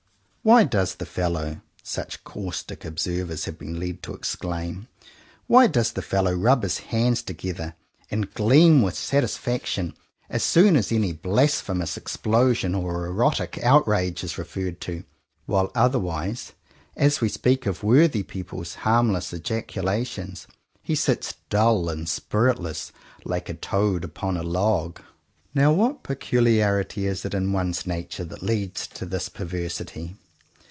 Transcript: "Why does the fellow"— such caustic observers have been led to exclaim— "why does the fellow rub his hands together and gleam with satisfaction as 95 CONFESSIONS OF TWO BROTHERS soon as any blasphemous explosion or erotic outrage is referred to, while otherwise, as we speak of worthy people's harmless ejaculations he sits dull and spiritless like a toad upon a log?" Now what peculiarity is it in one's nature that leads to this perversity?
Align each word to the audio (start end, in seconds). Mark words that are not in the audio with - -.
"Why 0.43 0.63
does 0.63 0.95
the 0.95 1.05
fellow"— 1.05 1.61
such 1.83 2.23
caustic 2.23 2.83
observers 2.83 3.45
have 3.45 3.59
been 3.59 3.79
led 3.79 4.01
to 4.01 4.15
exclaim— 4.15 4.87
"why 5.45 5.67
does 5.67 5.91
the 5.91 6.01
fellow 6.01 6.33
rub 6.33 6.63
his 6.63 6.79
hands 6.79 7.21
together 7.21 7.75
and 8.09 8.33
gleam 8.33 8.81
with 8.81 8.95
satisfaction 8.95 9.93
as 10.31 10.41
95 10.41 10.41
CONFESSIONS 10.41 10.47
OF 10.47 10.51
TWO 10.51 10.63
BROTHERS 10.63 10.77
soon 10.77 10.77
as 10.77 10.91
any 10.91 11.13
blasphemous 11.13 11.95
explosion 11.97 12.73
or 12.73 13.05
erotic 13.05 13.59
outrage 13.61 14.23
is 14.23 14.39
referred 14.39 14.81
to, 14.81 15.03
while 15.45 15.71
otherwise, 15.75 16.53
as 16.97 17.21
we 17.21 17.29
speak 17.29 17.67
of 17.67 17.83
worthy 17.83 18.23
people's 18.23 18.73
harmless 18.81 19.31
ejaculations 19.33 20.47
he 20.81 20.95
sits 20.95 21.35
dull 21.51 21.87
and 21.87 22.09
spiritless 22.09 22.91
like 23.23 23.47
a 23.47 23.53
toad 23.53 24.03
upon 24.03 24.35
a 24.37 24.41
log?" 24.41 25.01
Now 25.53 25.71
what 25.71 26.01
peculiarity 26.01 27.05
is 27.05 27.25
it 27.25 27.35
in 27.35 27.53
one's 27.53 27.85
nature 27.85 28.25
that 28.25 28.41
leads 28.41 28.87
to 28.87 29.05
this 29.05 29.29
perversity? 29.29 30.15